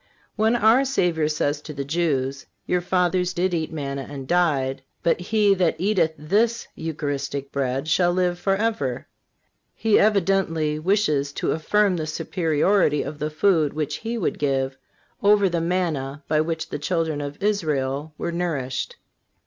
When 0.35 0.55
our 0.55 0.83
Savior 0.83 1.27
says 1.29 1.61
to 1.61 1.75
the 1.75 1.85
Jews: 1.85 2.47
"Your 2.65 2.81
fathers 2.81 3.33
did 3.33 3.53
eat 3.53 3.71
manna 3.71 4.07
and 4.09 4.27
died,... 4.27 4.81
but 5.03 5.19
he 5.19 5.53
that 5.53 5.75
eateth 5.77 6.15
this 6.17 6.67
(Eucharistic) 6.73 7.51
bread 7.51 7.87
shall 7.87 8.11
live 8.11 8.39
forever," 8.39 9.05
He 9.75 9.99
evidently 9.99 10.79
wishes 10.79 11.31
to 11.33 11.51
affirm 11.51 11.97
the 11.97 12.07
superiority 12.07 13.03
of 13.03 13.19
the 13.19 13.29
food 13.29 13.73
which 13.73 13.97
He 13.97 14.17
would 14.17 14.39
give, 14.39 14.75
over 15.21 15.47
the 15.47 15.61
manna 15.61 16.23
by 16.27 16.41
which 16.41 16.69
the 16.69 16.79
children 16.79 17.21
of 17.21 17.37
Israel 17.43 18.15
were 18.17 18.31
nourished. 18.31 18.95